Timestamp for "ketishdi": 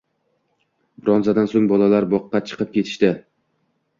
2.79-3.13